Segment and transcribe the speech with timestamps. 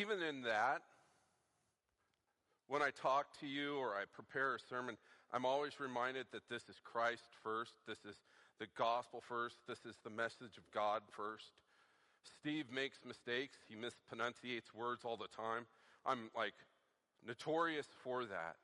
[0.00, 0.80] even in that,
[2.68, 4.96] when I talk to you or I prepare a sermon,
[5.32, 7.74] I'm always reminded that this is Christ first.
[7.86, 8.16] This is
[8.58, 9.56] the gospel first.
[9.68, 11.52] This is the message of God first.
[12.22, 13.58] Steve makes mistakes.
[13.68, 15.66] He mispronunciates words all the time.
[16.06, 16.54] I'm like
[17.26, 18.56] notorious for that.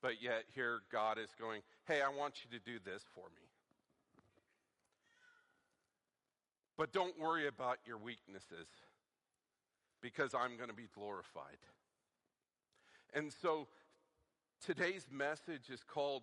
[0.00, 3.46] But yet here God is going, hey, I want you to do this for me.
[6.78, 8.68] But don't worry about your weaknesses
[10.06, 11.58] because I'm going to be glorified.
[13.12, 13.66] And so
[14.64, 16.22] today's message is called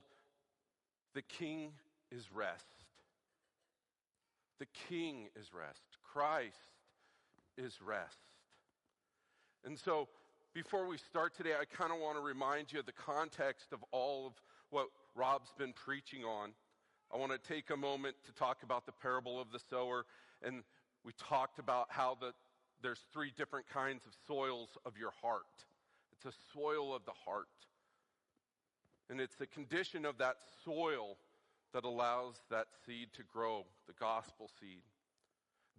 [1.13, 1.73] The King
[2.09, 2.63] is Rest.
[4.59, 5.83] The King is rest.
[6.01, 6.55] Christ
[7.57, 8.19] is rest.
[9.65, 10.07] And so
[10.53, 13.79] before we start today, I kind of want to remind you of the context of
[13.91, 14.33] all of
[14.69, 16.51] what Rob's been preaching on.
[17.13, 20.05] I want to take a moment to talk about the parable of the sower.
[20.41, 20.63] And
[21.03, 22.31] we talked about how the,
[22.83, 25.65] there's three different kinds of soils of your heart.
[26.11, 27.47] It's a soil of the heart.
[29.09, 31.17] And it's the condition of that soil
[31.73, 34.83] that allows that seed to grow, the gospel seed.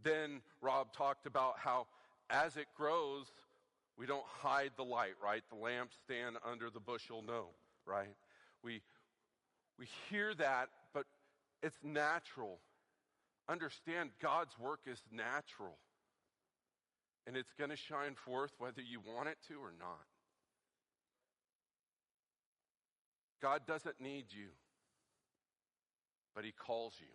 [0.02, 1.86] Then Rob talked about how
[2.30, 3.26] as it grows,
[3.96, 5.42] we don't hide the light, right?
[5.50, 7.48] The lampstand under the bushel, no,
[7.86, 8.16] right?
[8.62, 8.80] We,
[9.78, 11.04] we hear that, but
[11.62, 12.58] it's natural.
[13.48, 15.76] Understand God's work is natural.
[17.26, 20.06] And it's going to shine forth whether you want it to or not.
[23.40, 24.48] God doesn't need you,
[26.34, 27.06] but He calls you.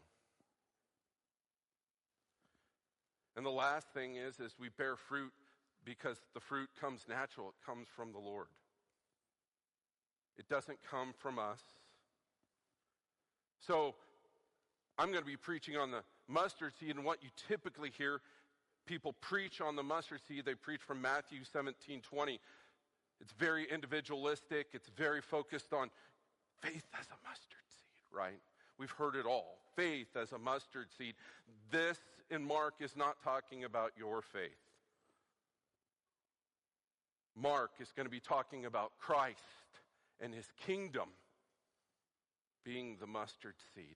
[3.35, 5.31] And the last thing is, is we bear fruit
[5.85, 7.49] because the fruit comes natural.
[7.49, 8.47] It comes from the Lord.
[10.37, 11.61] It doesn't come from us.
[13.59, 13.95] So
[14.97, 18.21] I'm going to be preaching on the mustard seed and what you typically hear
[18.89, 20.45] people preach on the mustard seed.
[20.45, 22.39] They preach from Matthew 17, 20.
[23.21, 24.69] It's very individualistic.
[24.73, 25.91] It's very focused on
[26.59, 28.41] faith as a mustard seed, right?
[28.79, 29.59] We've heard it all.
[29.75, 31.13] Faith as a mustard seed.
[31.69, 31.99] This
[32.31, 34.49] in Mark is not talking about your faith.
[37.35, 39.37] Mark is going to be talking about Christ
[40.19, 41.09] and his kingdom
[42.65, 43.95] being the mustard seed.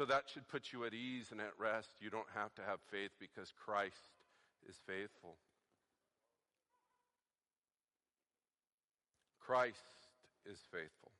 [0.00, 1.90] So that should put you at ease and at rest.
[2.00, 4.08] You don't have to have faith because Christ
[4.66, 5.36] is faithful.
[9.40, 9.76] Christ
[10.46, 11.12] is faithful.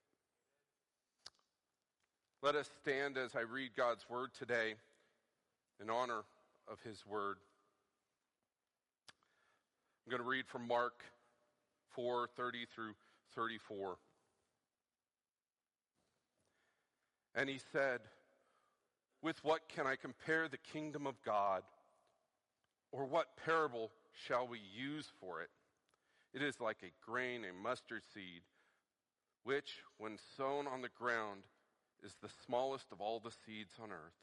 [2.42, 4.76] Let us stand as I read God's word today
[5.78, 6.22] in honor
[6.66, 7.36] of his word.
[10.06, 11.02] I'm going to read from Mark
[11.90, 12.94] 4 30 through
[13.34, 13.98] 34.
[17.34, 18.00] And he said,
[19.22, 21.62] With what can I compare the kingdom of God?
[22.92, 23.90] Or what parable
[24.26, 25.50] shall we use for it?
[26.32, 28.42] It is like a grain, a mustard seed,
[29.44, 31.42] which, when sown on the ground,
[32.02, 34.14] is the smallest of all the seeds on earth.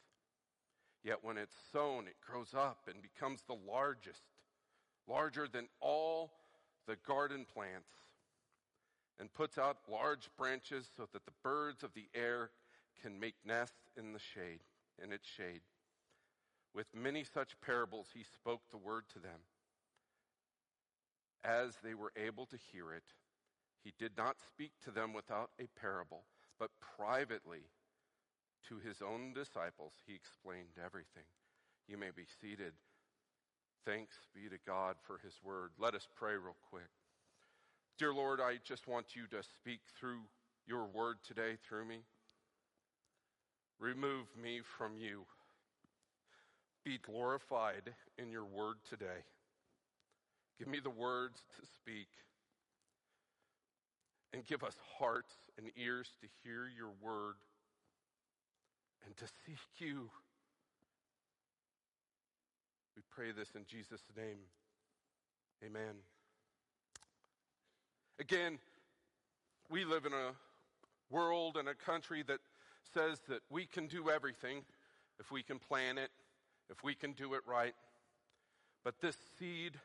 [1.04, 4.22] Yet when it's sown, it grows up and becomes the largest
[5.08, 6.32] larger than all
[6.86, 7.88] the garden plants,
[9.20, 12.50] and puts out large branches so that the birds of the air
[13.02, 14.60] can make nests in the shade,
[15.02, 15.62] in its shade.
[16.74, 19.40] With many such parables, he spoke the word to them.
[21.44, 23.04] As they were able to hear it,
[23.82, 26.24] he did not speak to them without a parable,
[26.58, 27.70] but privately
[28.68, 31.24] to his own disciples, he explained everything.
[31.86, 32.72] You may be seated.
[33.86, 35.70] Thanks be to God for his word.
[35.78, 36.90] Let us pray real quick.
[37.98, 40.20] Dear Lord, I just want you to speak through
[40.66, 42.00] your word today through me.
[43.78, 45.24] Remove me from you.
[46.84, 49.24] Be glorified in your word today.
[50.58, 52.08] Give me the words to speak.
[54.32, 57.36] And give us hearts and ears to hear your word
[59.06, 60.10] and to seek you
[62.98, 64.38] we pray this in Jesus' name.
[65.64, 65.94] Amen.
[68.18, 68.58] Again,
[69.70, 70.32] we live in a
[71.08, 72.40] world and a country that
[72.94, 74.62] says that we can do everything
[75.20, 76.10] if we can plan it,
[76.70, 77.74] if we can do it right.
[78.84, 79.78] But this seed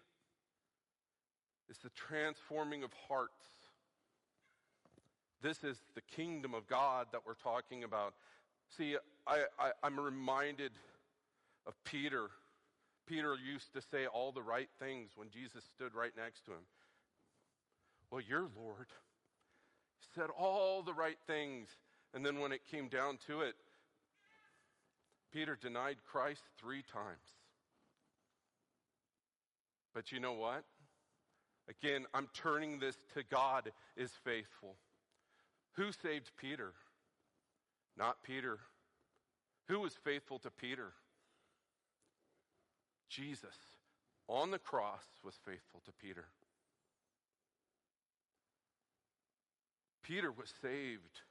[1.70, 3.46] is the transforming of hearts.
[5.42, 8.14] This is the kingdom of God that we're talking about.
[8.78, 8.96] See,
[9.28, 9.44] I,
[9.84, 10.72] I'm reminded
[11.66, 12.30] of Peter
[13.06, 16.66] Peter used to say all the right things when Jesus stood right next to him.
[18.10, 18.88] Well, you're Lord.
[20.16, 21.68] Said all the right things.
[22.14, 23.56] And then when it came down to it,
[25.32, 27.38] Peter denied Christ three times.
[29.94, 30.64] But you know what?
[31.70, 34.76] Again, I'm turning this to God is faithful.
[35.74, 36.74] Who saved Peter?
[37.98, 38.60] Not Peter.
[39.68, 40.94] Who was faithful to Peter?
[43.10, 43.56] Jesus
[44.28, 46.26] on the cross was faithful to Peter.
[50.02, 51.22] Peter was saved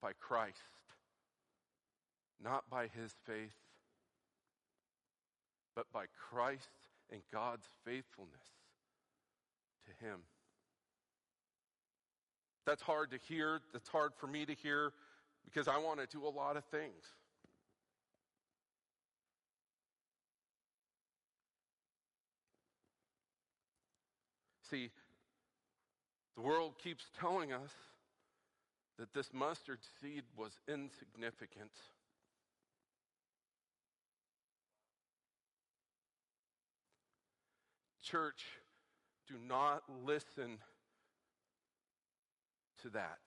[0.00, 0.56] by Christ,
[2.42, 3.56] not by his faith,
[5.74, 6.68] but by Christ
[7.10, 8.42] and God's faithfulness
[9.86, 10.20] to him.
[12.66, 13.60] That's hard to hear.
[13.72, 14.92] That's hard for me to hear
[15.44, 17.04] because I want to do a lot of things.
[24.68, 24.90] See,
[26.36, 27.70] the world keeps telling us
[28.98, 31.70] that this mustard seed was insignificant.
[38.02, 38.42] Church,
[39.28, 40.58] do not listen
[42.82, 43.18] to that.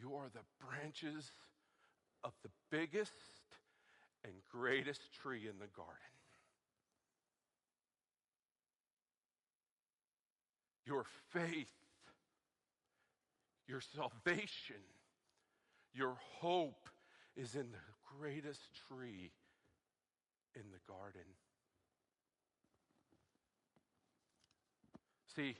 [0.00, 1.32] You are the branches
[2.24, 3.12] of the biggest
[4.24, 5.94] and greatest tree in the garden.
[10.86, 11.72] Your faith,
[13.70, 14.82] your salvation,
[15.94, 16.88] your hope
[17.36, 19.30] is in the greatest tree
[20.56, 21.22] in the garden.
[25.36, 25.56] See,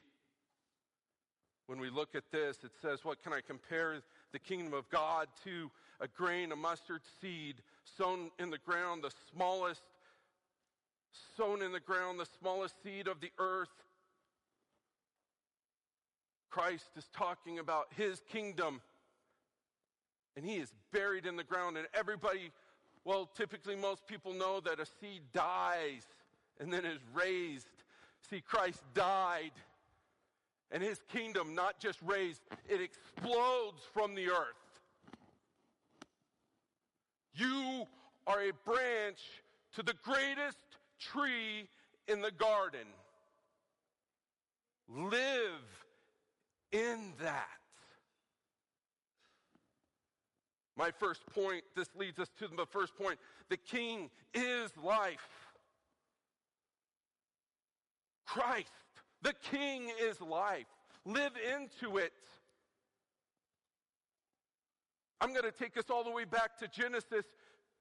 [1.69, 4.03] when we look at this, it says, What can I compare
[4.33, 5.71] the kingdom of God to?
[6.01, 9.83] A grain of mustard seed sown in the ground, the smallest,
[11.37, 13.69] sown in the ground, the smallest seed of the earth.
[16.51, 18.81] Christ is talking about his kingdom.
[20.37, 21.77] And he is buried in the ground.
[21.77, 22.51] And everybody,
[23.05, 26.07] well, typically most people know that a seed dies
[26.59, 27.69] and then is raised.
[28.29, 29.53] See, Christ died.
[30.73, 34.55] And his kingdom not just raised, it explodes from the earth.
[37.35, 37.87] You
[38.27, 39.19] are a branch
[39.75, 40.59] to the greatest
[41.01, 41.69] tree
[42.07, 42.87] in the garden.
[44.89, 45.87] Live
[46.73, 47.49] in that.
[50.77, 53.19] My first point, this leads us to the first point.
[53.49, 55.29] The king is life.
[58.27, 58.73] Christ,
[59.23, 60.67] the king is life.
[61.05, 62.13] Live into it.
[65.21, 67.27] I'm going to take us all the way back to Genesis,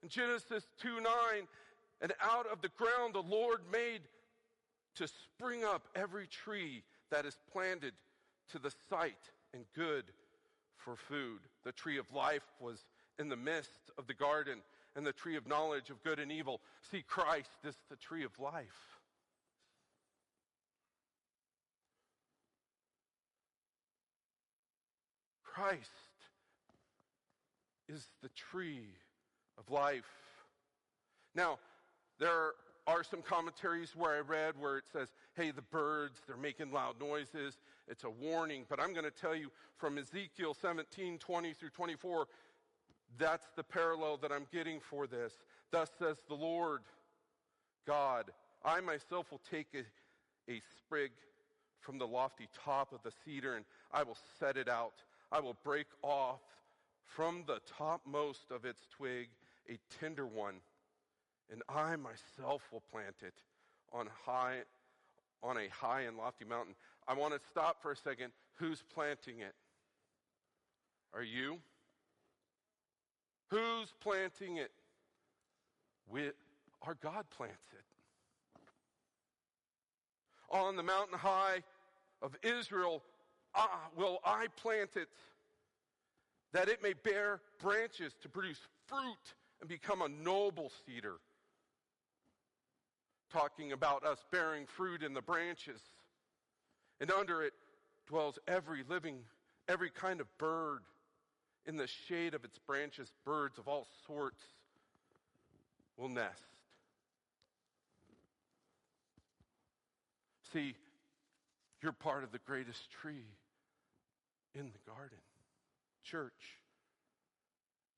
[0.07, 1.05] Genesis 2 9.
[2.01, 4.01] And out of the ground the Lord made
[4.95, 7.93] to spring up every tree that is planted
[8.51, 10.05] to the sight and good
[10.77, 11.39] for food.
[11.63, 12.85] The tree of life was
[13.17, 14.59] in the midst of the garden,
[14.95, 16.61] and the tree of knowledge of good and evil.
[16.89, 18.65] See, Christ is the tree of life.
[25.43, 25.89] Christ
[27.89, 28.95] is the tree
[29.57, 30.05] of life.
[31.35, 31.59] Now,
[32.19, 32.53] there
[32.87, 36.99] are some commentaries where I read where it says, hey, the birds, they're making loud
[36.99, 37.57] noises.
[37.87, 38.65] It's a warning.
[38.69, 42.27] But I'm going to tell you from Ezekiel 17, 20 through 24,
[43.17, 45.33] that's the parallel that I'm getting for this.
[45.71, 46.81] Thus says the Lord
[47.85, 48.25] God,
[48.63, 51.11] I myself will take a, a sprig
[51.79, 54.93] from the lofty top of the cedar and I will set it out.
[55.31, 56.41] I will break off
[57.05, 59.29] from the topmost of its twig
[59.69, 60.55] a tender one
[61.51, 63.33] and I myself will plant it
[63.91, 64.59] on high
[65.41, 66.75] on a high and lofty mountain.
[67.07, 68.31] I want to stop for a second.
[68.55, 69.55] Who's planting it?
[71.13, 71.59] Are you?
[73.49, 74.71] Who's planting it?
[76.11, 76.31] We,
[76.81, 77.85] our God plants it.
[80.51, 81.63] On the mountain high
[82.21, 83.01] of Israel
[83.55, 85.07] ah, will I plant it,
[86.53, 91.15] that it may bear branches to produce fruit and become a noble cedar
[93.31, 95.81] talking about us bearing fruit in the branches.
[96.99, 97.53] And under it
[98.07, 99.19] dwells every living,
[99.67, 100.79] every kind of bird.
[101.65, 104.41] In the shade of its branches, birds of all sorts
[105.97, 106.41] will nest.
[110.51, 110.73] See,
[111.83, 113.25] you're part of the greatest tree
[114.55, 115.19] in the garden.
[116.03, 116.57] Church,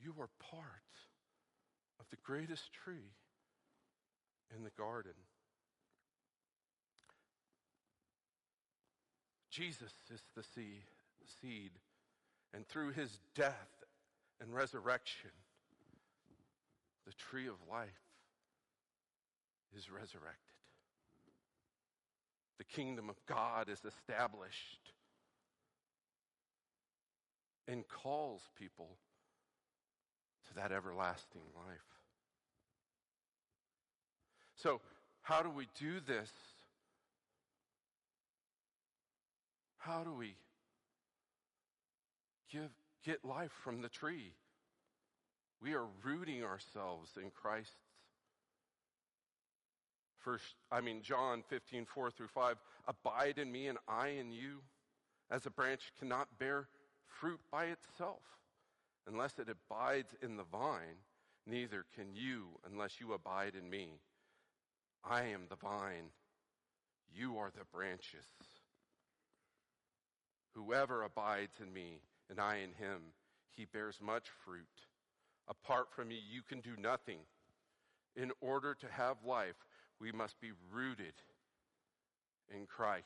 [0.04, 0.66] you are part
[2.00, 3.14] of the greatest tree
[4.56, 5.14] in the garden.
[9.50, 10.44] Jesus is the
[11.42, 11.72] seed,
[12.54, 13.84] and through his death
[14.42, 15.32] and resurrection,
[17.06, 17.90] the tree of life
[19.78, 20.38] is resurrected.
[22.58, 24.94] The kingdom of God is established
[27.68, 28.98] and calls people
[30.48, 32.01] to that everlasting life.
[34.62, 34.80] So,
[35.22, 36.32] how do we do this?
[39.78, 40.36] How do we
[42.52, 42.70] give,
[43.04, 44.34] get life from the tree?
[45.62, 47.74] We are rooting ourselves in Christ's
[50.20, 52.56] First, I mean John 15, 4 through 5.
[52.88, 54.60] Abide in me and I in you,
[55.32, 56.68] as a branch cannot bear
[57.08, 58.22] fruit by itself
[59.08, 61.02] unless it abides in the vine,
[61.48, 64.00] neither can you unless you abide in me.
[65.04, 66.12] I am the vine,
[67.14, 68.26] you are the branches.
[70.54, 73.02] Whoever abides in me and I in him,
[73.56, 74.66] he bears much fruit.
[75.48, 77.20] Apart from me, you can do nothing.
[78.16, 79.56] In order to have life,
[80.00, 81.14] we must be rooted
[82.54, 83.06] in Christ.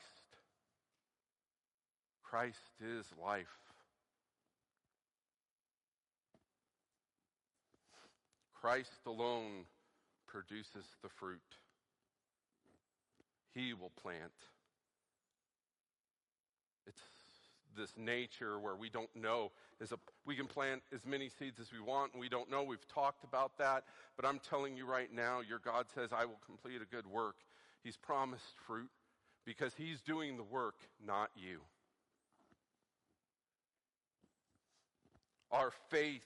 [2.22, 3.46] Christ is life.
[8.60, 9.64] Christ alone
[10.26, 11.40] produces the fruit.
[13.56, 14.32] He will plant.
[16.86, 17.00] It's
[17.74, 21.72] this nature where we don't know is a we can plant as many seeds as
[21.72, 23.84] we want and we don't know we've talked about that
[24.16, 27.36] but i'm telling you right now your god says i will complete a good work
[27.84, 28.88] he's promised fruit
[29.44, 31.60] because he's doing the work not you
[35.50, 36.24] our faith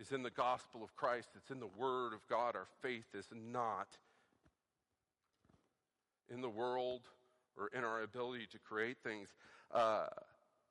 [0.00, 1.28] is in the gospel of Christ.
[1.36, 2.56] It's in the Word of God.
[2.56, 3.88] Our faith is not
[6.32, 7.02] in the world
[7.56, 9.28] or in our ability to create things.
[9.72, 10.06] Uh,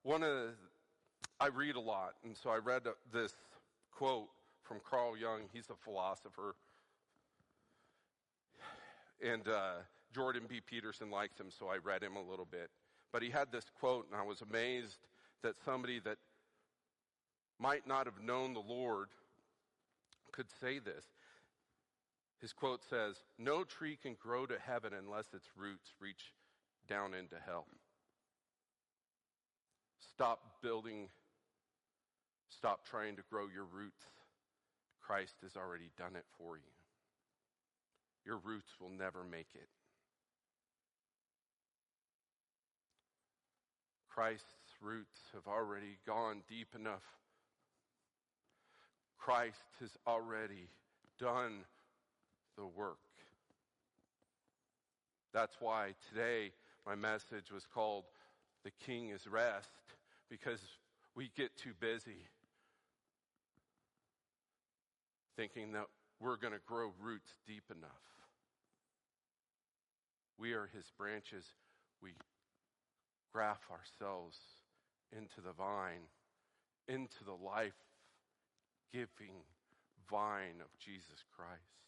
[0.03, 0.49] one of the,
[1.39, 3.33] I read a lot, and so I read this
[3.91, 4.29] quote
[4.63, 5.41] from Carl Jung.
[5.53, 6.55] He's a philosopher,
[9.23, 9.73] and uh,
[10.13, 10.61] Jordan B.
[10.65, 12.69] Peterson likes him, so I read him a little bit.
[13.11, 14.97] But he had this quote, and I was amazed
[15.41, 16.17] that somebody that
[17.59, 19.07] might not have known the Lord
[20.31, 21.05] could say this.
[22.45, 26.31] His quote says, No tree can grow to heaven unless its roots reach
[26.87, 27.65] down into hell.
[30.13, 31.09] Stop building,
[32.49, 34.03] stop trying to grow your roots.
[35.01, 36.71] Christ has already done it for you.
[38.27, 39.69] Your roots will never make it.
[44.07, 44.45] Christ's
[44.83, 47.01] roots have already gone deep enough
[49.17, 50.69] Christ has already
[51.19, 51.65] done
[52.57, 52.97] the work.
[55.33, 56.51] That's why today
[56.85, 58.05] my message was called
[58.63, 59.69] The King is Rest,
[60.29, 60.61] because
[61.15, 62.27] we get too busy
[65.35, 65.85] thinking that
[66.21, 67.91] we're going to grow roots deep enough.
[70.37, 71.45] We are his branches.
[72.01, 72.11] We
[73.33, 74.37] graft ourselves
[75.11, 76.07] into the vine,
[76.87, 77.73] into the life
[78.93, 79.43] giving
[80.09, 81.84] vine of Jesus Christ.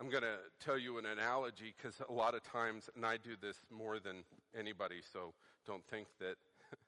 [0.00, 3.36] I'm going to tell you an analogy because a lot of times, and I do
[3.38, 4.24] this more than
[4.58, 5.34] anybody, so
[5.66, 6.36] don't think that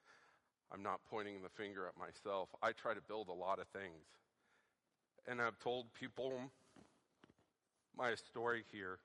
[0.73, 2.49] I'm not pointing the finger at myself.
[2.62, 4.07] I try to build a lot of things.
[5.28, 6.33] And I've told people
[7.99, 8.97] my story here,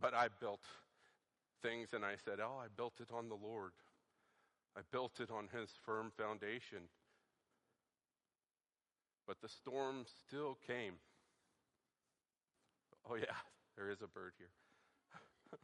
[0.00, 0.64] but I built
[1.62, 3.70] things and I said, Oh, I built it on the Lord.
[4.76, 6.90] I built it on His firm foundation.
[9.28, 10.94] But the storm still came.
[13.08, 13.24] Oh, yeah,
[13.76, 14.50] there is a bird here.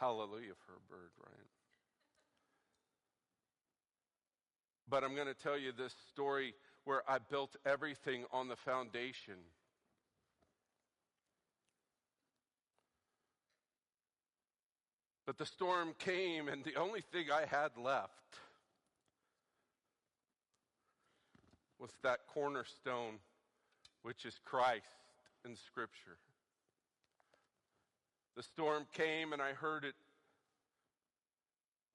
[0.00, 1.46] Hallelujah for a bird, right?
[4.88, 9.34] But I'm going to tell you this story where I built everything on the foundation
[15.26, 18.12] But the storm came, and the only thing I had left
[21.80, 23.18] was that cornerstone,
[24.02, 24.84] which is Christ
[25.46, 26.18] in Scripture.
[28.36, 29.94] The storm came, and I heard it.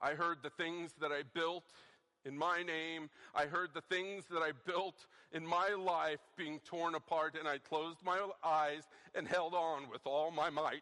[0.02, 1.66] I heard the things that I built
[2.26, 3.10] in my name.
[3.36, 7.60] I heard the things that I built in my life being torn apart, and I
[7.60, 10.82] closed my eyes and held on with all my might.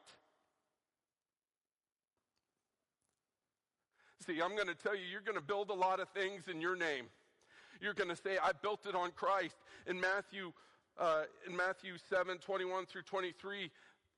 [4.25, 6.61] See, I'm going to tell you, you're going to build a lot of things in
[6.61, 7.05] your name.
[7.81, 9.55] You're going to say, I built it on Christ.
[9.87, 10.51] In Matthew,
[10.99, 13.71] uh, in Matthew 7, 21 through 23,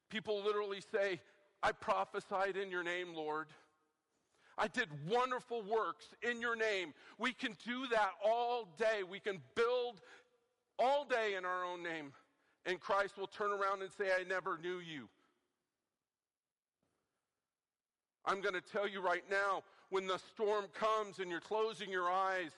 [0.10, 1.20] people literally say,
[1.64, 3.48] I prophesied in your name, Lord.
[4.58, 6.94] I did wonderful works in your name.
[7.18, 9.04] We can do that all day.
[9.10, 10.02] We can build
[10.78, 12.14] all day in our own name.
[12.66, 15.08] And Christ will turn around and say, I never knew you.
[18.26, 22.10] I'm going to tell you right now when the storm comes and you're closing your
[22.10, 22.52] eyes,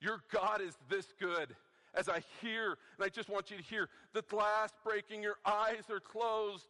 [0.00, 1.54] your God is this good.
[1.94, 5.90] As I hear, and I just want you to hear the glass breaking, your eyes
[5.90, 6.66] are closed,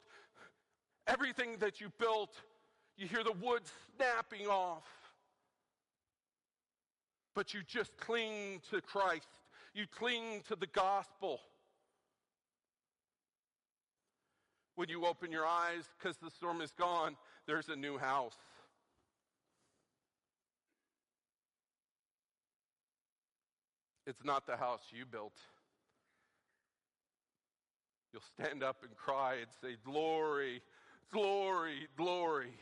[1.06, 2.34] everything that you built,
[2.96, 3.62] you hear the wood
[3.96, 4.84] snapping off.
[7.34, 9.28] But you just cling to Christ,
[9.74, 11.40] you cling to the gospel.
[14.74, 18.36] When you open your eyes because the storm is gone, there's a new house.
[24.10, 25.38] It's not the house you built.
[28.12, 30.62] You'll stand up and cry and say, Glory,
[31.12, 32.52] glory, glory.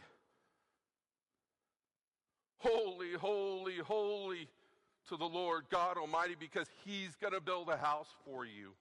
[2.59, 4.47] Holy, holy, holy
[5.09, 8.73] to the Lord God Almighty because He's going to build a house for you.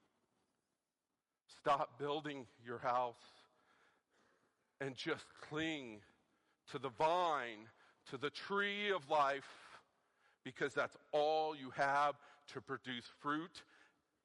[1.61, 3.15] Stop building your house
[4.81, 6.01] and just cling
[6.71, 7.69] to the vine,
[8.09, 9.47] to the tree of life,
[10.43, 12.15] because that's all you have
[12.53, 13.63] to produce fruit.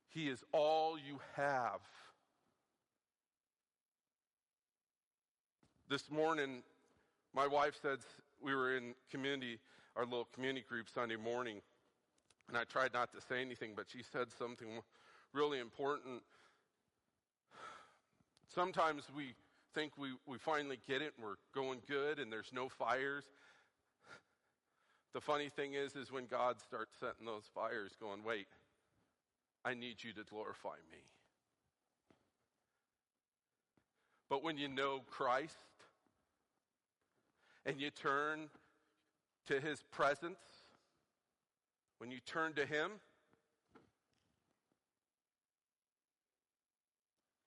[0.08, 1.80] He is all you have.
[5.88, 6.62] This morning,
[7.34, 7.98] my wife said
[8.40, 9.58] we were in community,
[9.96, 11.60] our little community group Sunday morning,
[12.48, 14.68] and I tried not to say anything, but she said something
[15.32, 16.22] really important.
[18.54, 19.34] Sometimes we
[19.74, 23.24] think we, we finally get it and we're going good and there's no fires.
[25.14, 28.46] The funny thing is, is when God starts setting those fires, going, wait,
[29.64, 30.98] I need you to glorify me.
[34.30, 35.56] But when you know Christ
[37.66, 38.48] and you turn
[39.46, 40.38] to his presence,
[41.98, 42.92] when you turn to him,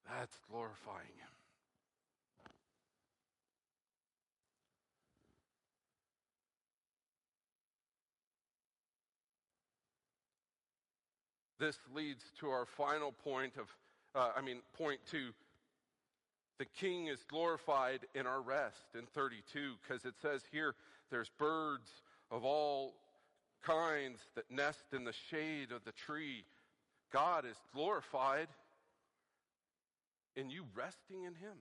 [0.08, 1.35] that's glorifying him.
[11.60, 13.68] This leads to our final point of,
[14.14, 15.30] uh, I mean, point two.
[16.58, 20.76] The king is glorified in our rest in 32 because it says here
[21.12, 21.90] there's birds
[22.32, 22.94] of all
[23.62, 26.46] kinds that nest in the shade of the tree.
[27.12, 28.48] God is glorified
[30.36, 31.58] in you resting in him.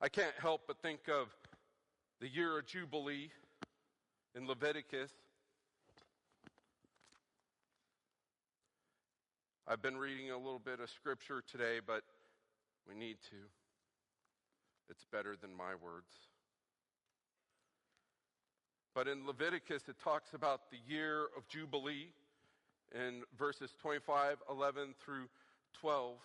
[0.00, 1.28] I can't help but think of
[2.20, 3.30] the year of Jubilee
[4.34, 5.10] in Leviticus.
[9.68, 12.02] I've been reading a little bit of scripture today, but
[12.88, 13.36] we need to.
[14.90, 16.10] It's better than my words.
[18.94, 22.08] But in Leviticus, it talks about the year of Jubilee
[22.94, 25.28] in verses 25, 11 through
[25.80, 26.16] 12.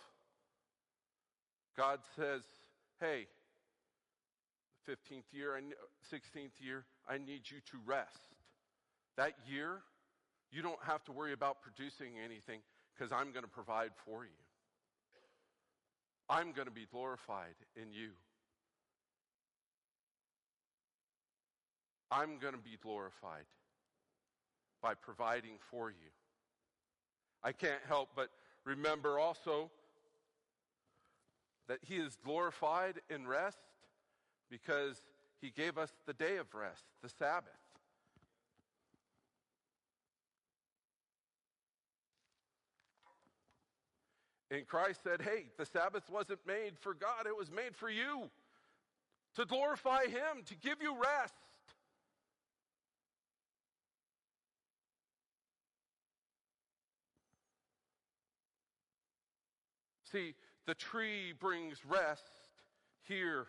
[1.76, 2.42] God says,
[3.00, 3.26] Hey,
[4.88, 5.58] 15th year,
[6.12, 8.20] 16th year, I need you to rest.
[9.16, 9.78] That year,
[10.52, 12.60] you don't have to worry about producing anything
[12.94, 14.30] because I'm going to provide for you.
[16.28, 18.10] I'm going to be glorified in you.
[22.10, 23.44] I'm going to be glorified
[24.82, 26.10] by providing for you.
[27.42, 28.30] I can't help but
[28.64, 29.70] remember also
[31.68, 33.58] that He is glorified in rest
[34.50, 35.02] because
[35.40, 37.52] he gave us the day of rest, the Sabbath.
[44.50, 48.30] And Christ said, Hey, the Sabbath wasn't made for God, it was made for you
[49.36, 51.34] to glorify Him, to give you rest.
[60.10, 60.34] See,
[60.66, 62.22] the tree brings rest
[63.06, 63.46] here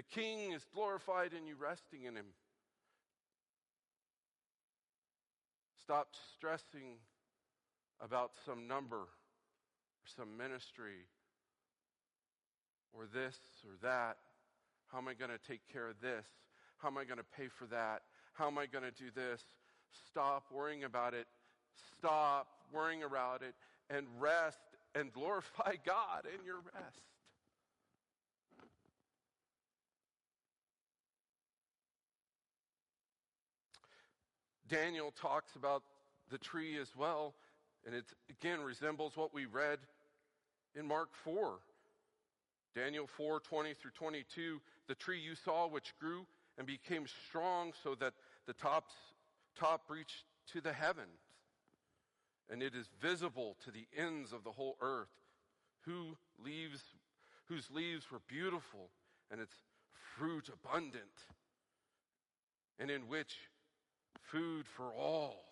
[0.00, 2.24] The king is glorified in you resting in him.
[5.82, 6.96] Stop stressing
[8.00, 11.04] about some number or some ministry
[12.94, 13.36] or this
[13.66, 14.16] or that.
[14.90, 16.24] How am I going to take care of this?
[16.78, 18.00] How am I going to pay for that?
[18.32, 19.42] How am I going to do this?
[20.08, 21.26] Stop worrying about it.
[21.98, 23.54] Stop worrying about it
[23.90, 27.09] and rest and glorify God in your rest.
[34.70, 35.82] Daniel talks about
[36.30, 37.34] the tree as well,
[37.84, 39.80] and it again resembles what we read
[40.76, 41.58] in Mark 4.
[42.74, 46.24] Daniel 4 20 through 22, the tree you saw which grew
[46.56, 48.14] and became strong so that
[48.46, 48.94] the tops,
[49.58, 51.18] top reached to the heavens,
[52.48, 55.08] and it is visible to the ends of the whole earth,
[55.80, 56.80] who leaves,
[57.46, 58.90] whose leaves were beautiful
[59.32, 59.54] and its
[60.16, 61.26] fruit abundant,
[62.78, 63.36] and in which
[64.22, 65.44] food for all,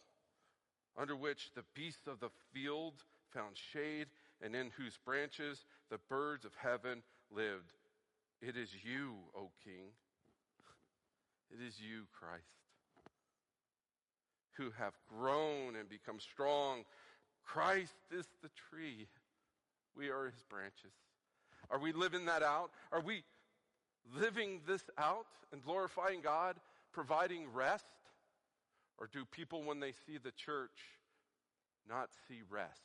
[0.97, 2.95] under which the beasts of the field
[3.33, 4.07] found shade,
[4.43, 7.73] and in whose branches the birds of heaven lived.
[8.41, 9.91] It is you, O King.
[11.51, 12.45] It is you, Christ,
[14.57, 16.85] who have grown and become strong.
[17.45, 19.09] Christ is the tree.
[19.97, 20.93] We are his branches.
[21.71, 22.71] Are we living that out?
[22.93, 23.25] Are we
[24.17, 26.57] living this out and glorifying God,
[26.93, 27.87] providing rest?
[28.99, 30.71] Or do people, when they see the church,
[31.89, 32.81] not see rest?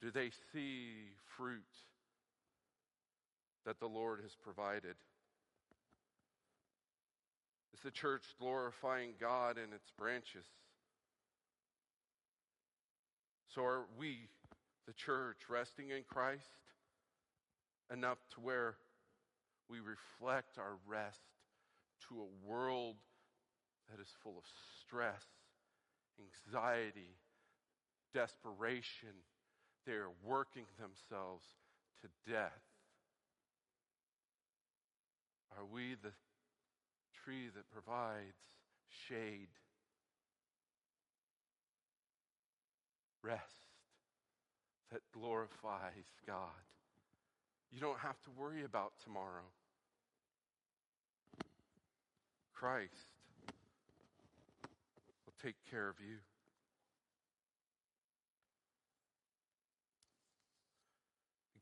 [0.00, 1.62] Do they see fruit
[3.64, 4.96] that the Lord has provided?
[7.74, 10.46] Is the church glorifying God in its branches?
[13.54, 14.28] So are we,
[14.86, 16.48] the church, resting in Christ
[17.92, 18.76] enough to where
[19.68, 21.20] we reflect our rest
[22.08, 22.96] to a world
[23.90, 24.44] that is full of
[24.80, 25.24] stress,
[26.18, 27.16] anxiety,
[28.14, 29.14] desperation.
[29.86, 31.44] They are working themselves
[32.02, 32.60] to death.
[35.56, 36.12] Are we the
[37.24, 38.36] tree that provides
[39.08, 39.48] shade,
[43.22, 43.42] rest,
[44.90, 46.71] that glorifies God?
[47.72, 49.48] You don't have to worry about tomorrow.
[52.52, 52.92] Christ
[55.26, 56.16] will take care of you.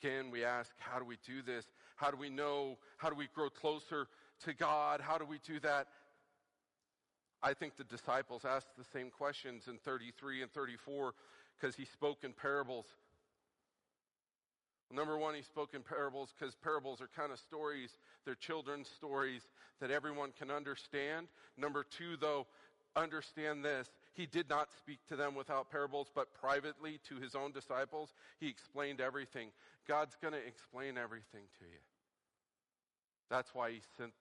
[0.02, 1.64] Again, we ask, how do we do this?
[1.96, 2.78] How do we know?
[2.96, 4.08] How do we grow closer
[4.44, 5.00] to God?
[5.00, 5.86] How do we do that?
[7.42, 11.12] I think the disciples asked the same questions in 33 and 34
[11.58, 12.86] because he spoke in parables.
[14.92, 17.90] Number one, he spoke in parables because parables are kind of stories.
[18.24, 19.42] They're children's stories
[19.80, 21.28] that everyone can understand.
[21.56, 22.46] Number two, though,
[22.96, 23.88] understand this.
[24.14, 28.48] He did not speak to them without parables, but privately to his own disciples, he
[28.48, 29.50] explained everything.
[29.86, 31.80] God's going to explain everything to you.
[33.30, 34.12] That's why he sent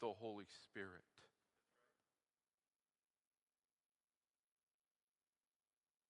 [0.00, 1.04] the Holy Spirit.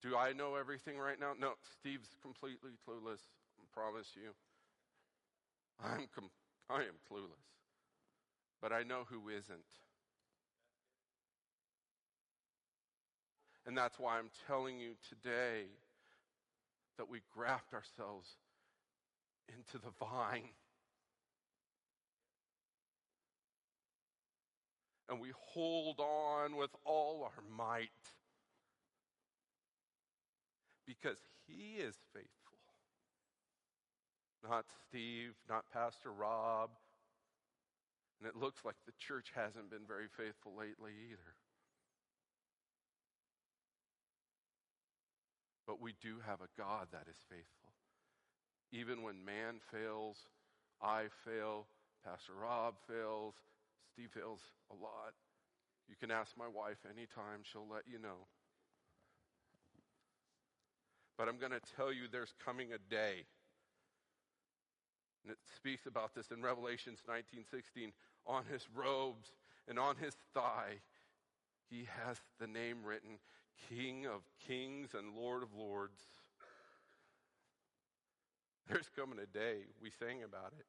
[0.03, 1.33] Do I know everything right now?
[1.39, 3.21] No, Steve's completely clueless
[3.75, 4.31] promise you.
[5.85, 6.31] I'm com-
[6.71, 7.51] I am clueless.
[8.63, 9.71] But I know who isn't.
[13.67, 15.65] And that's why I'm telling you today
[16.99, 18.29] that we graft ourselves
[19.49, 20.51] into the vine.
[25.09, 27.89] And we hold on with all our might
[30.87, 32.44] because He is faithful
[34.49, 36.71] not Steve, not Pastor Rob.
[38.21, 41.35] And it looks like the church hasn't been very faithful lately either.
[45.67, 47.73] But we do have a God that is faithful.
[48.73, 50.17] Even when man fails,
[50.83, 51.67] I fail,
[52.05, 53.35] Pastor Rob fails,
[53.93, 55.15] Steve fails a lot.
[55.89, 58.27] You can ask my wife anytime, she'll let you know.
[61.17, 63.25] But I'm going to tell you there's coming a day
[65.25, 67.93] and it speaks about this in Revelations 19:16.
[68.27, 69.33] On his robes
[69.67, 70.81] and on his thigh,
[71.71, 73.19] he has the name written,
[73.69, 76.03] King of Kings and Lord of Lords.
[78.69, 80.67] There's coming a day, we sang about it.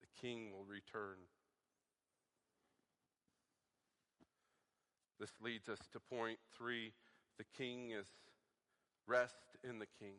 [0.00, 1.16] The King will return.
[5.18, 6.92] This leads us to point three.
[7.38, 8.06] The King is
[9.06, 10.14] rest in the King.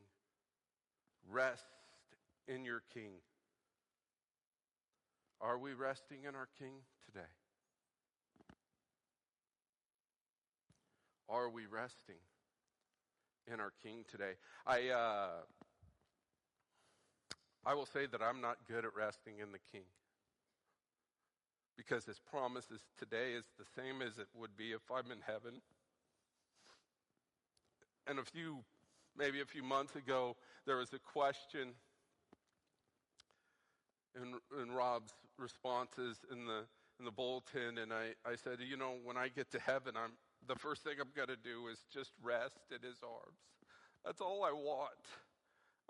[1.29, 1.80] Rest
[2.53, 3.13] in your King.
[5.39, 6.73] Are we resting in our King
[7.05, 7.27] today?
[11.29, 12.19] Are we resting
[13.51, 14.33] in our King today?
[14.67, 15.29] I, uh,
[17.65, 19.85] I will say that I'm not good at resting in the King
[21.77, 25.61] because his promises today is the same as it would be if I'm in heaven.
[28.07, 28.57] And a few,
[29.17, 30.35] maybe a few months ago,
[30.65, 31.69] there was a question
[34.15, 36.63] in, in Rob's responses in the,
[36.99, 40.11] in the bulletin, and I, I said, you know, when I get to heaven, I'm,
[40.47, 43.39] the first thing I'm going to do is just rest in his arms.
[44.05, 45.05] That's all I want.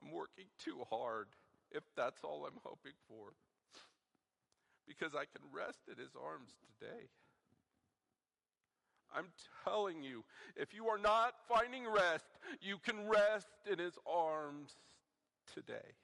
[0.01, 1.27] I'm working too hard
[1.71, 3.33] if that's all I'm hoping for.
[4.87, 7.07] Because I can rest in his arms today.
[9.15, 9.27] I'm
[9.63, 10.23] telling you,
[10.55, 12.25] if you are not finding rest,
[12.61, 14.71] you can rest in his arms
[15.53, 15.95] today.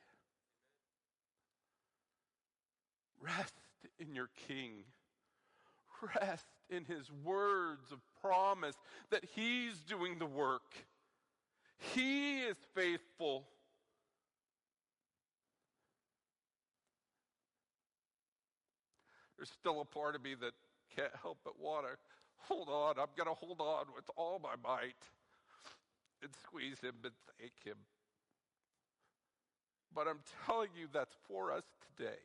[3.22, 3.54] Rest
[4.00, 4.84] in your king.
[6.22, 8.76] Rest in his words of promise
[9.10, 10.74] that he's doing the work.
[11.94, 13.48] He is faithful.
[19.38, 20.54] There's still a part of me that
[20.96, 21.92] can't help but want to
[22.48, 22.96] hold on.
[23.00, 24.96] I'm going to hold on with all my might
[26.22, 27.78] and squeeze him and thank him.
[29.94, 31.64] But I'm telling you, that's for us
[31.98, 32.20] today.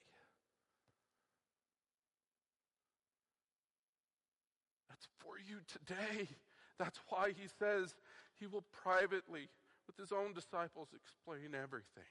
[4.88, 6.28] That's for you today.
[6.78, 7.94] That's why he says
[8.38, 9.48] he will privately,
[9.86, 12.04] with his own disciples, explain everything.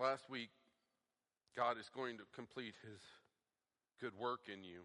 [0.00, 0.50] Last week,
[1.56, 3.00] God is going to complete his
[4.00, 4.80] good work in you.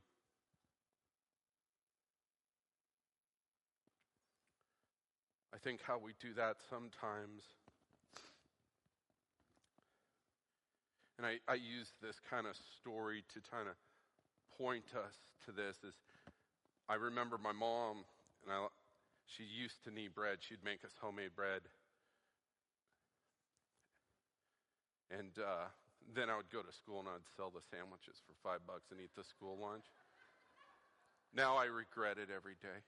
[5.57, 7.41] I think how we do that sometimes,
[11.17, 13.73] and I, I use this kind of story to kind of
[14.61, 15.17] point us
[15.49, 15.97] to this, is
[16.85, 18.05] I remember my mom,
[18.45, 18.67] and I,
[19.25, 20.45] she used to knead bread.
[20.45, 21.65] She'd make us homemade bread.
[25.09, 25.73] And uh,
[26.13, 29.01] then I would go to school and I'd sell the sandwiches for five bucks and
[29.01, 29.89] eat the school lunch.
[31.33, 32.85] Now I regret it every day.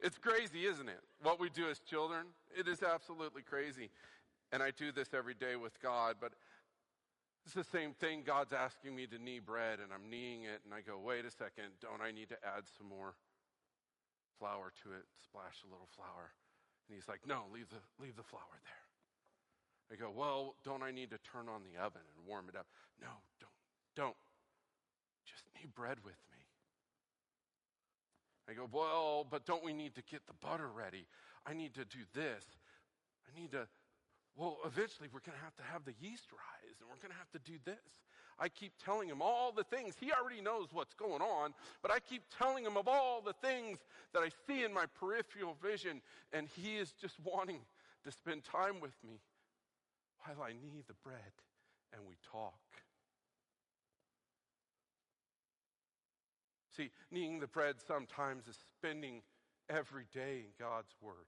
[0.00, 1.00] It's crazy, isn't it?
[1.22, 3.90] What we do as children, it is absolutely crazy.
[4.52, 6.32] And I do this every day with God, but
[7.44, 8.22] it's the same thing.
[8.24, 11.30] God's asking me to knead bread, and I'm kneading it, and I go, wait a
[11.30, 13.14] second, don't I need to add some more
[14.38, 15.04] flour to it?
[15.18, 16.30] Splash a little flour.
[16.88, 18.84] And he's like, No, leave the, leave the flour there.
[19.92, 22.66] I go, Well, don't I need to turn on the oven and warm it up?
[23.02, 23.58] No, don't.
[23.96, 24.20] Don't.
[25.26, 26.37] Just knead bread with me.
[28.48, 31.06] I go, Well, but don't we need to get the butter ready?
[31.46, 32.44] I need to do this.
[33.26, 33.66] I need to,
[34.36, 37.18] well, eventually we're going to have to have the yeast rise and we're going to
[37.18, 38.02] have to do this.
[38.40, 39.96] I keep telling him all the things.
[39.98, 43.78] He already knows what's going on, but I keep telling him of all the things
[44.14, 46.00] that I see in my peripheral vision,
[46.32, 47.60] and he is just wanting
[48.04, 49.20] to spend time with me
[50.20, 51.34] while I knead the bread
[51.92, 52.54] and we talk.
[56.78, 59.22] See, kneading the bread sometimes is spending
[59.68, 61.26] every day in God's Word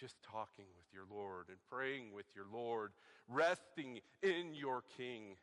[0.00, 2.92] just talking with your Lord and praying with your Lord,
[3.28, 5.36] resting in your King.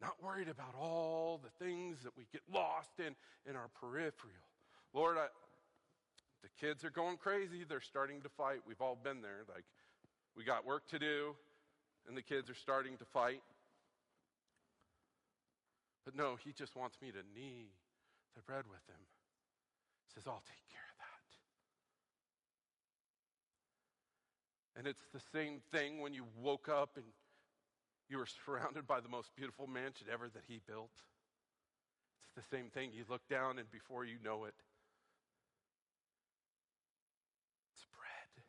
[0.00, 3.16] Not worried about all the things that we get lost in
[3.50, 4.32] in our peripheral.
[4.92, 5.26] Lord, I,
[6.42, 7.64] the kids are going crazy.
[7.68, 8.60] They're starting to fight.
[8.68, 9.42] We've all been there.
[9.52, 9.64] Like,
[10.36, 11.34] we got work to do,
[12.06, 13.40] and the kids are starting to fight.
[16.04, 17.72] But no, he just wants me to knead
[18.36, 19.00] the bread with him.
[20.06, 21.24] He says, I'll take care of that.
[24.78, 27.06] And it's the same thing when you woke up and
[28.08, 30.92] you were surrounded by the most beautiful mansion ever that he built.
[32.22, 32.90] It's the same thing.
[32.92, 34.54] You look down, and before you know it,
[37.72, 38.44] it's bread.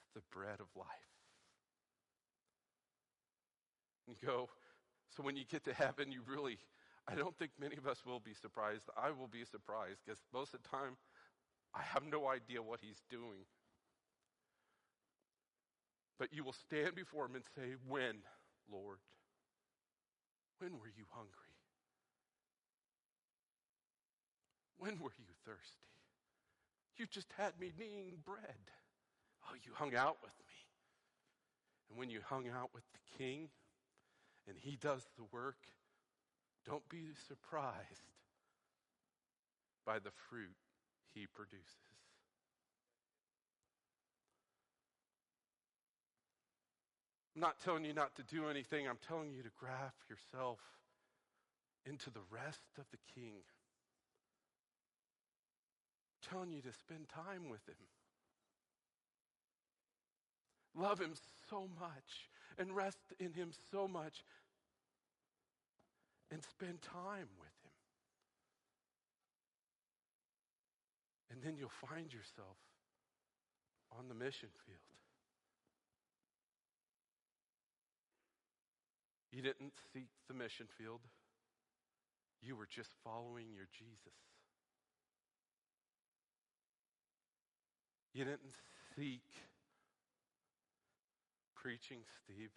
[0.00, 0.86] It's the bread of life.
[4.06, 4.48] You go,
[5.18, 6.58] so when you get to heaven, you really,
[7.08, 8.84] I don't think many of us will be surprised.
[8.96, 10.96] I will be surprised because most of the time,
[11.74, 13.42] I have no idea what he's doing.
[16.20, 18.22] But you will stand before him and say, When,
[18.70, 18.98] Lord?
[20.60, 21.54] When were you hungry?
[24.78, 25.90] When were you thirsty?
[26.96, 28.62] You just had me kneading bread.
[29.46, 30.54] Oh, you hung out with me.
[31.90, 33.48] And when you hung out with the king
[34.48, 35.58] and he does the work,
[36.66, 37.76] don't be surprised
[39.86, 40.56] by the fruit
[41.14, 41.64] he produces.
[47.34, 48.88] I'm not telling you not to do anything.
[48.88, 50.58] I'm telling you to graft yourself
[51.86, 53.34] into the rest of the King.
[56.10, 57.76] I'm telling you to spend time with him.
[60.74, 61.14] Love him
[61.48, 64.24] so much and rest in him so much
[66.30, 67.76] and spend time with Him.
[71.30, 72.56] And then you'll find yourself
[73.96, 74.78] on the mission field.
[79.32, 81.00] You didn't seek the mission field.
[82.42, 84.18] You were just following your Jesus.
[88.14, 88.54] You didn't
[88.96, 89.22] seek
[91.54, 92.50] preaching, Steve.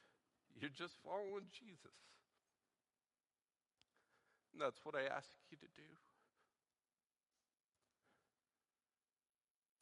[0.59, 1.97] You're just following Jesus.
[4.59, 5.89] That's what I ask you to do.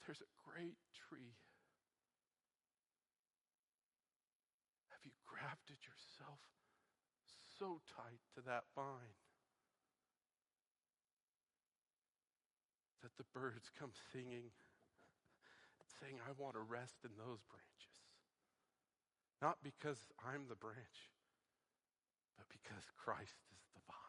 [0.05, 1.37] There's a great tree.
[4.89, 6.39] Have you grafted yourself
[7.59, 9.19] so tight to that vine
[13.03, 14.51] that the birds come singing
[15.99, 17.97] saying, I want to rest in those branches.
[19.41, 21.11] Not because I'm the branch,
[22.37, 24.08] but because Christ is the vine.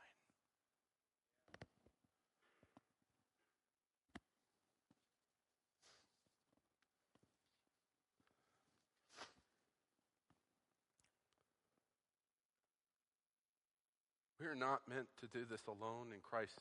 [14.40, 16.57] We are not meant to do this alone, and Christ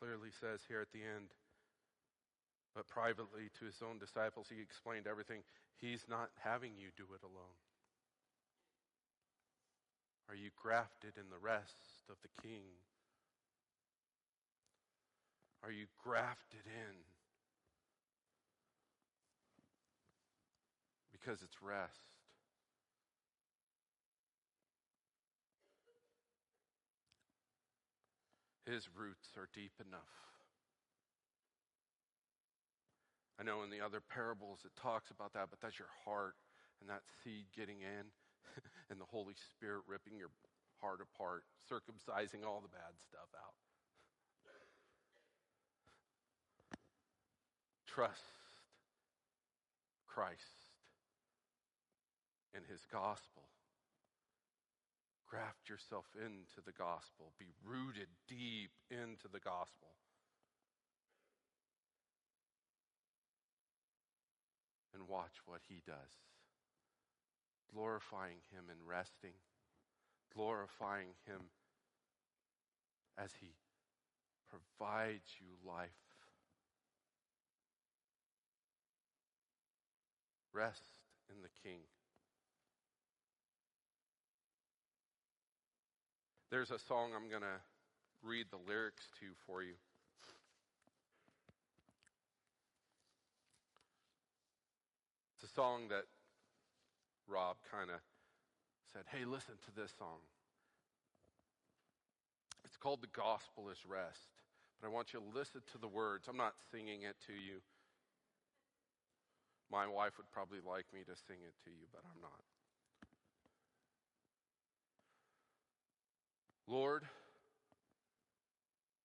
[0.00, 1.36] clearly says here at the end,
[2.74, 5.44] but privately to his own disciples, he explained everything.
[5.76, 7.60] He's not having you do it alone.
[10.30, 12.64] Are you grafted in the rest of the king?
[15.62, 16.96] Are you grafted in?
[21.12, 22.17] Because it's rest.
[28.68, 30.12] His roots are deep enough.
[33.40, 36.34] I know in the other parables it talks about that, but that's your heart
[36.80, 38.12] and that seed getting in
[38.90, 40.28] and the Holy Spirit ripping your
[40.82, 43.56] heart apart, circumcising all the bad stuff out.
[47.86, 48.36] Trust
[50.06, 50.68] Christ
[52.54, 53.48] and his gospel.
[55.28, 57.32] Graft yourself into the gospel.
[57.38, 59.98] Be rooted deep into the gospel.
[64.98, 66.12] and watch what he does.
[67.72, 69.36] Glorifying him and resting,
[70.34, 71.50] glorifying him
[73.16, 73.54] as he
[74.48, 75.90] provides you life.
[80.52, 80.90] Rest
[81.30, 81.82] in the King.
[86.50, 87.60] There's a song I'm going to
[88.22, 89.74] read the lyrics to for you.
[95.36, 96.04] It's a song that
[97.28, 98.00] Rob kind of
[98.92, 100.24] said, hey, listen to this song.
[102.64, 104.32] It's called The Gospel is Rest.
[104.80, 106.28] But I want you to listen to the words.
[106.28, 107.60] I'm not singing it to you.
[109.70, 112.40] My wife would probably like me to sing it to you, but I'm not.
[116.68, 117.04] Lord,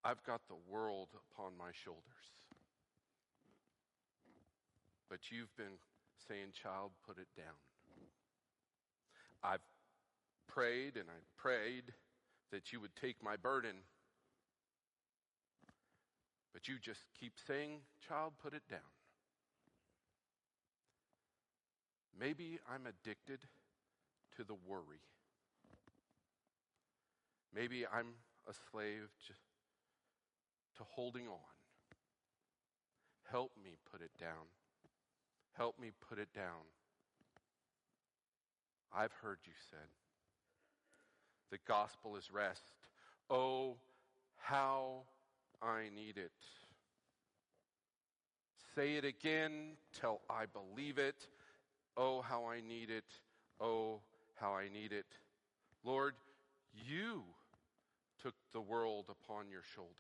[0.04, 2.02] I've got the world upon my shoulders.
[5.10, 5.78] But you've been
[6.28, 7.56] saying, Child, put it down.
[9.42, 9.62] I've
[10.50, 11.94] prayed and I prayed
[12.52, 13.76] that you would take my burden.
[16.52, 18.80] But you just keep saying, Child, put it down.
[22.20, 23.40] Maybe I'm addicted
[24.36, 25.00] to the worry.
[27.56, 28.08] Maybe I'm
[28.50, 29.34] a slave to,
[30.78, 31.38] to holding on.
[33.30, 34.48] Help me put it down.
[35.54, 36.66] Help me put it down.
[38.96, 39.88] I've heard you said.
[41.52, 42.74] The gospel is rest.
[43.30, 43.76] Oh,
[44.38, 45.04] how
[45.62, 46.32] I need it.
[48.76, 51.28] Say it again till I believe it.
[51.96, 53.06] Oh, how I need it.
[53.60, 54.02] Oh,
[54.36, 55.06] how I need it.
[55.84, 56.16] Lord,
[56.74, 57.24] you
[58.24, 59.92] took the world upon your shoulders.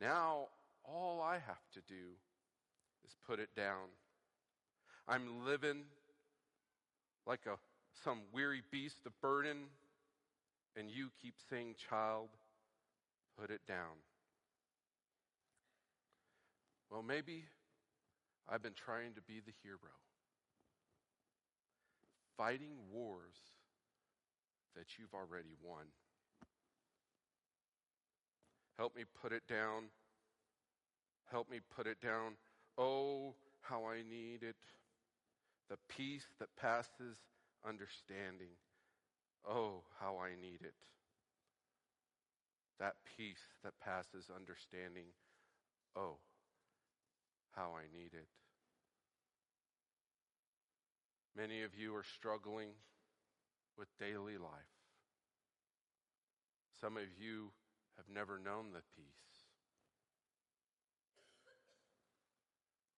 [0.00, 0.48] Now,
[0.84, 2.14] all I have to do
[3.04, 3.88] is put it down.
[5.08, 5.82] I'm living
[7.26, 7.56] like a
[8.04, 9.64] some weary beast of burden,
[10.76, 12.28] and you keep saying, Child,
[13.38, 13.96] put it down.
[16.90, 17.44] Well, maybe
[18.48, 19.78] I've been trying to be the hero,
[22.36, 23.53] fighting wars
[24.76, 25.84] that you've already won.
[28.76, 29.84] Help me put it down.
[31.30, 32.34] Help me put it down
[32.76, 34.56] Oh, how I need it.
[35.70, 37.16] The peace that passes
[37.66, 38.50] understanding.
[39.48, 40.74] Oh, how I need it.
[42.80, 45.06] That peace that passes understanding.
[45.96, 46.16] Oh,
[47.54, 48.26] how I need it.
[51.36, 52.70] Many of you are struggling
[53.78, 54.74] with daily life.
[56.80, 57.50] Some of you
[57.96, 59.34] have never known the peace.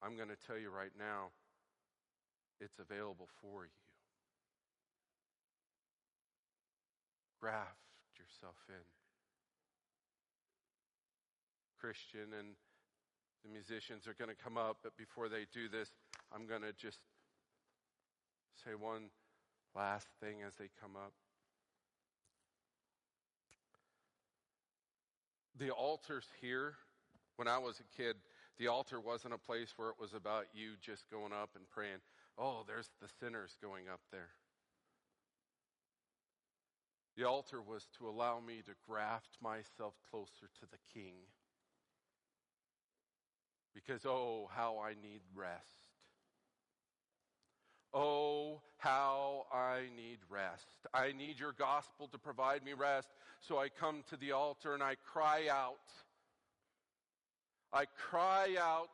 [0.03, 1.31] I'm going to tell you right now,
[2.61, 3.71] it's available for you.
[7.41, 7.77] Graft
[8.19, 8.85] yourself in.
[11.79, 12.57] Christian and
[13.45, 15.91] the musicians are going to come up, but before they do this,
[16.35, 16.99] I'm going to just
[18.65, 19.11] say one
[19.77, 21.13] last thing as they come up.
[25.59, 26.75] The altar's here.
[27.37, 28.17] When I was a kid,
[28.59, 31.99] the altar wasn't a place where it was about you just going up and praying,
[32.39, 34.31] oh, there's the sinners going up there.
[37.17, 41.15] The altar was to allow me to graft myself closer to the King.
[43.75, 45.86] Because, oh, how I need rest.
[47.93, 50.87] Oh, how I need rest.
[50.93, 53.09] I need your gospel to provide me rest.
[53.41, 55.77] So I come to the altar and I cry out.
[57.73, 58.89] I cry out.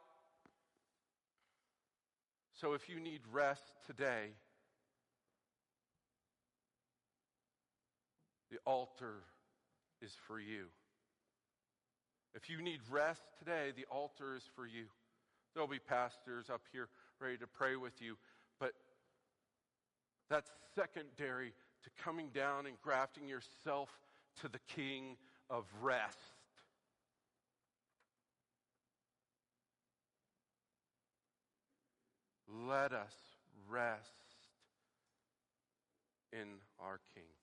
[2.54, 4.30] So if you need rest today,
[8.50, 9.24] the altar
[10.00, 10.66] is for you.
[12.34, 14.84] If you need rest today, the altar is for you.
[15.54, 16.88] There'll be pastors up here
[17.20, 18.16] ready to pray with you.
[18.60, 18.72] But
[20.30, 23.90] that's secondary to coming down and grafting yourself
[24.40, 25.16] to the King
[25.50, 26.18] of rest.
[32.48, 33.14] Let us
[33.68, 34.12] rest
[36.32, 36.48] in
[36.78, 37.41] our King.